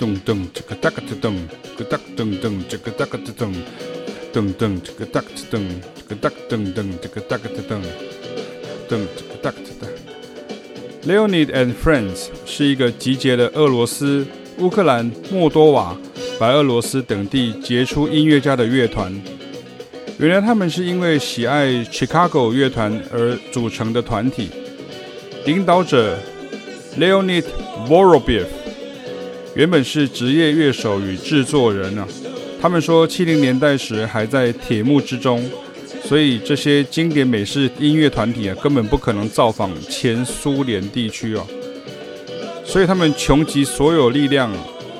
[0.00, 3.52] tung tung chicka taka tum chicka tak tung tung chicka taka tum
[4.32, 7.82] tung tung chicka tak tum chicka tak tung tung chicka taka tum
[11.06, 14.26] Leonid and Friends 是一个集结了俄罗斯、
[14.58, 15.96] 乌克兰、莫多瓦、
[16.38, 19.12] 白俄罗斯等地杰出音乐家的乐团。
[20.18, 24.50] 原来他们是因为喜爱 Chicago 乐团而组成的团体。
[25.46, 26.18] 领导者
[26.98, 27.44] Leonid
[27.88, 28.44] Vorobiev
[29.54, 32.06] 原本是职业乐手与制作人啊。
[32.60, 35.42] 他们说七零年代时还在铁幕之中，
[36.02, 41.46] 所以这些经典美式音乐团体啊，根本不可能造访前苏联地区哦。
[42.64, 44.52] 所以他们穷极所有力量，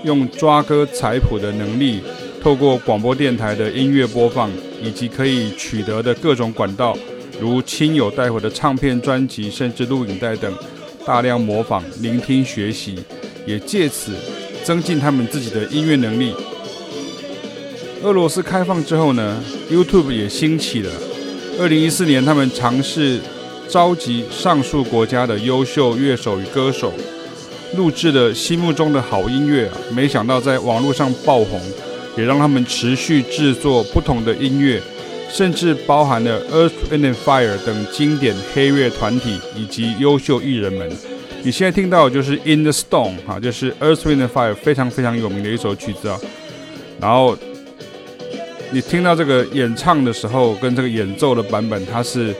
[0.05, 2.01] 用抓歌采谱的能力，
[2.41, 4.51] 透过广播电台的音乐播放，
[4.83, 6.97] 以及可以取得的各种管道，
[7.41, 10.53] 如亲友带回的唱片、专辑，甚至录影带等，
[11.07, 12.99] 大量模仿、聆听、学习，
[13.47, 14.13] 也借此
[14.65, 16.35] 增进他们自己的音乐能力。
[18.03, 20.91] 俄罗斯开放之后呢，YouTube 也兴起了。
[21.59, 23.21] 二零一四年，他们尝试
[23.69, 26.93] 召集上述国家的优秀乐手与歌手，
[27.77, 31.61] 录制了心目中的好音乐啊，没想到在网络上爆红。
[32.17, 34.83] 也让他们持续制作不同的音乐，
[35.31, 40.91] 甚至包含了 Earth, Wind and Fire 等经典黑乐团体以及优秀艺人们。
[41.45, 46.19] 你现在听到的就是 In the Stone 哈，就是 Earth, Wind and Fire 非常非常有名的一首曲子啊。
[47.01, 47.39] 然后
[48.73, 52.35] 你听到这个演唱的时候，跟这个演奏的版本，它是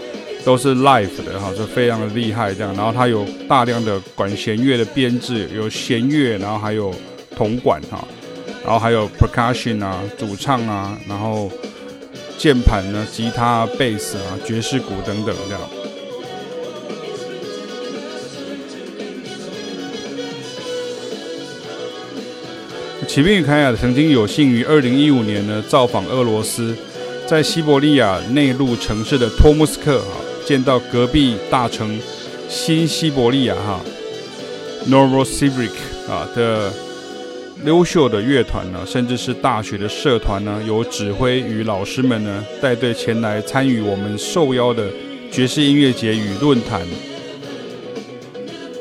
[0.45, 2.73] 都是 live 的哈，就非常的厉害这样。
[2.75, 6.95] 然后它有大量的管弦乐的编制，有弦乐，然后还有
[7.37, 8.07] 铜管哈。
[8.63, 11.51] 然后还有 percussion 啊，主唱啊，然后
[12.39, 15.61] 键盘呢，吉他、贝斯啊，爵士鼓等等这样。
[23.13, 26.77] 齐边与凯雅曾经有幸于二零一五年呢造访俄罗斯，
[27.27, 30.15] 在西伯利亚内陆城市的托木斯克啊，
[30.47, 31.99] 见到隔壁大城
[32.49, 33.81] 新西伯利亚哈
[34.89, 36.73] Novosibirsk 啊的。
[37.65, 44.89] 优秀的乐团呢，甚至是大学的社团呢，有指挥与老师们呢带队前来参与我们受邀的
[45.33, 46.81] 爵士音乐节与论坛。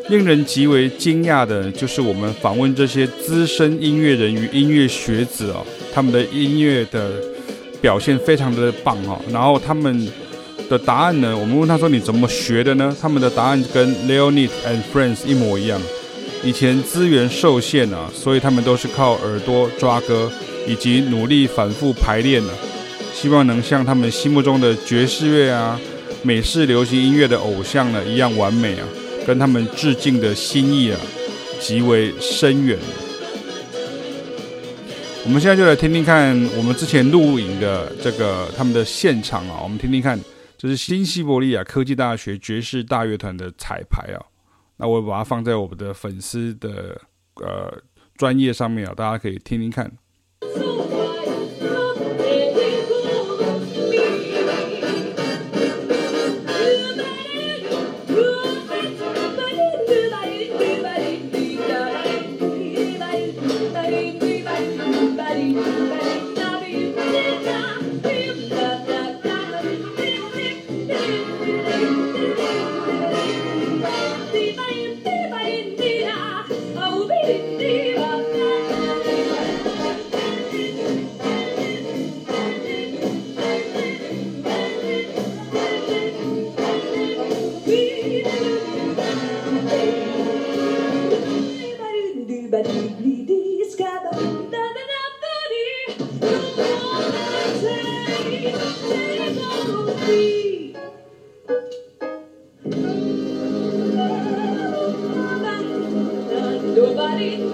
[0.09, 7.11] 令人极为惊讶的，就是我们访问这些资深音乐人与音乐学子哦，他们的音乐的
[7.79, 9.21] 表现非常的棒哦。
[9.31, 10.07] 然后他们
[10.67, 15.79] 的答案呢，我们问他说：“你怎么学的呢？”他们的答案跟 Leonid and Friends 一模一样。
[16.43, 20.31] 以前资源受限啊，所以他们都是靠耳朵抓歌，
[20.67, 22.53] 以及努力反复排练呢、
[23.13, 25.79] 希望能像他们心目中的爵士乐啊、
[26.23, 28.87] 美式流行音乐的偶像呢一样完美啊，
[29.29, 30.99] 跟他们致敬的心意啊
[31.61, 32.79] 极为深远。
[35.23, 40.19] 我们现在就来听听看我们之前录影的这个他们的现场啊，我们听听看，
[40.57, 44.17] 这是新西伯利亚科技大学爵士大乐团的彩排啊。
[44.77, 46.99] 那我把它放在我们的粉丝的
[47.35, 47.79] 呃
[48.17, 49.91] 专业上面啊，大家可以听听看。
[87.69, 88.09] Nobody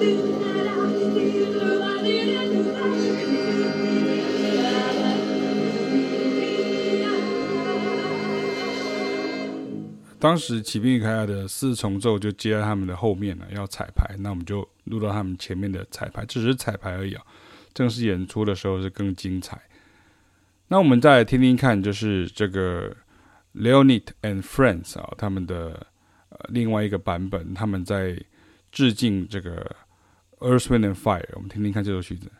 [0.02, 0.45] you
[10.26, 17.24] 当时齐边与凯亚的四重奏就接在他们的后面了，要彩排，那我们就录到他们前面的彩排，只是彩排而已啊。
[17.76, 19.62] 正式演出的时候是更精彩。
[20.70, 22.92] 那我们再来听听看，就是这个
[23.54, 25.86] Leonid and Friends 啊，他们的
[26.30, 28.20] 呃另外一个版本，他们在
[28.72, 29.76] 致敬这个
[30.40, 31.30] Earth, Wind and Fire。
[31.34, 32.32] 我们听听看这首曲子。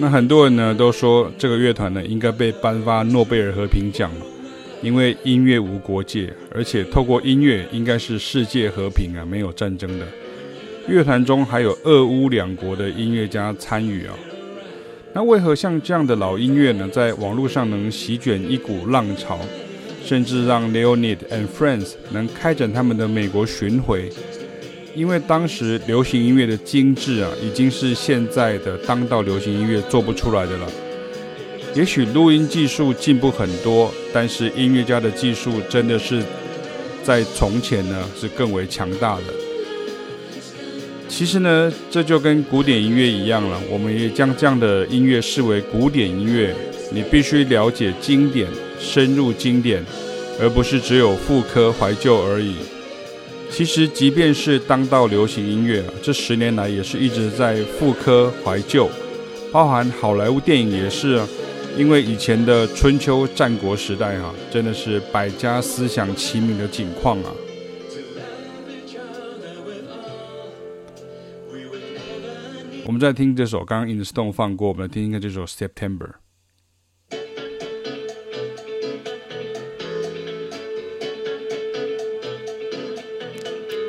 [0.00, 4.10] 那很多人呢都说这个乐团呢应该被颁发诺贝尔和平奖，
[4.80, 10.06] 因为音乐无国界，而且透过音乐应该是世界和平啊，没有战争的。
[10.86, 14.14] 乐团中还有俄乌两国的音乐家参与啊。
[15.12, 19.40] 那为何像这样的老音乐呢，在网络上能席卷一股浪潮，
[20.04, 24.10] 甚至让 Leonid and Friends 能开展他们的美国巡回？
[24.94, 30.66] 因为当时流行音乐的精致啊，已经是现在的当道流行音乐做不出来的了。
[31.74, 36.22] 也许录音技术进步很多，但是音乐家的技术真的是
[37.02, 39.24] 在从前呢是更为强大的。
[41.08, 46.54] 其实呢，这就跟古典音乐一样了，我们也将这样的音乐视为古典音乐。
[46.90, 48.48] 你必须了解经典，
[48.80, 49.84] 深入经典，
[50.40, 52.54] 而不是只有复刻怀旧而已。
[53.50, 58.88] 其实，即便是当道流行音乐啊，这十年来也是一直在复刻怀旧，
[59.52, 61.28] 包含好莱坞电影也是啊。
[61.76, 67.32] 因为以前的春秋战国时代啊，真的是百家思想齐名的景况啊。
[72.84, 76.10] 我们在听这首，刚刚 In the Stone 放过，我们来听一下这首 September。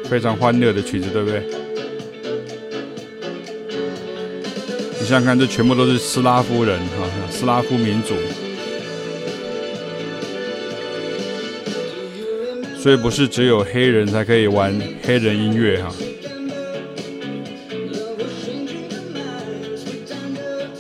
[0.09, 1.44] 非常欢乐的曲子，对不对？
[5.00, 8.15] 你想想看，这全部都是斯拉夫人哈，斯拉夫民族，
[12.77, 15.94] 所以不是只有黑人才可以玩黑人音乐哈。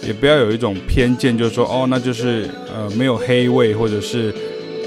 [0.01, 4.33] 也不要有一种偏见，就是说哦，那就是呃没有黑味，或者是。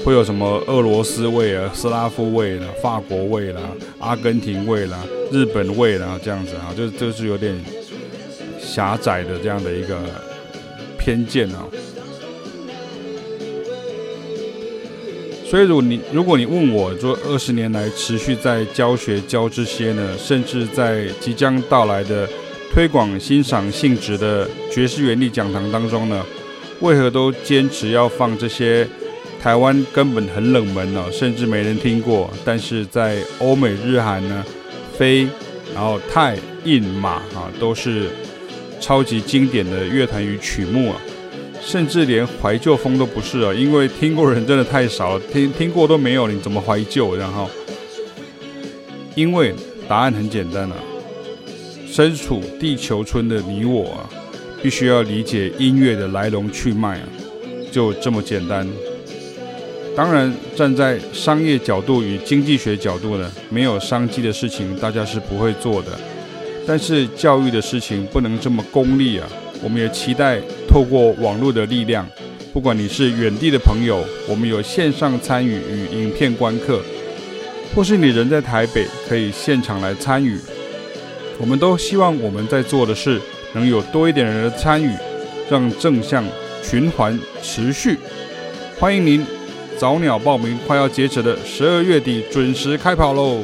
[0.03, 3.61] 会有什么俄罗斯味啊、斯拉夫味啦、法国味啦、
[3.99, 4.99] 阿根廷味啦、
[5.31, 7.55] 日本味啦，这样子啊，就就是有点
[8.59, 9.97] 狭窄的这样的一个
[10.97, 11.63] 偏见啊。
[15.45, 22.27] 所以，如果你如果你问我说，二十年来持续在教学教这些呢，甚至在即将到来的
[22.73, 26.25] 推广欣赏性质的爵士原理讲堂当中呢，
[26.81, 28.85] 为何都坚持要放这些？
[29.43, 32.31] 台湾根本很冷门哦，甚至没人听过。
[32.45, 34.41] 但是在欧美日韩呢，
[34.97, 35.27] 非
[35.75, 38.07] 然后泰印马啊，都是
[38.79, 40.95] 超级经典的乐团与曲目啊，
[41.61, 47.13] 甚至连怀旧风都不是啊，因为听过人真的太少，听听过都没有，你怎么怀旧？
[47.13, 47.49] 然后，
[49.13, 49.53] 因为
[49.89, 50.77] 答案很简单啊，
[51.85, 54.09] 身处地球村的你我啊，
[54.61, 57.07] 必须要理解音乐的来龙去脉啊，
[57.69, 58.65] 就这么简单。
[59.95, 65.91] 当然，站在商业角度与经济学角度呢，没有商机的事情大家是不会做的。
[66.65, 69.27] 但是教育的事情不能这么功利啊！
[69.61, 72.07] 我们也期待透过网络的力量，
[72.51, 76.81] 不管你是远地的朋友，我们有线上参与与影片观课，
[77.75, 80.39] 或是你人在台北可以现场来参与，
[81.37, 83.21] 我们都希望我们在做的事
[83.53, 84.89] 能有多一点人的参与，
[85.49, 86.23] 让正向
[86.63, 87.97] 循环持续。
[88.79, 89.42] 欢迎您。
[89.77, 93.41] 早鸟报名快要截止的十二月底准时开跑喽！